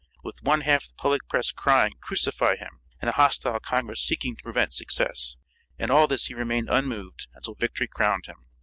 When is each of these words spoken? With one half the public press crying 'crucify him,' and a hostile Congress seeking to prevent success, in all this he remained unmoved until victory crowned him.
With 0.23 0.41
one 0.41 0.61
half 0.61 0.87
the 0.87 0.95
public 0.95 1.27
press 1.29 1.51
crying 1.51 1.93
'crucify 2.01 2.55
him,' 2.55 2.79
and 3.03 3.07
a 3.09 3.13
hostile 3.13 3.59
Congress 3.59 4.01
seeking 4.01 4.35
to 4.35 4.41
prevent 4.41 4.73
success, 4.73 5.37
in 5.77 5.91
all 5.91 6.07
this 6.07 6.25
he 6.25 6.33
remained 6.33 6.69
unmoved 6.71 7.27
until 7.35 7.53
victory 7.53 7.87
crowned 7.87 8.25
him. 8.25 8.47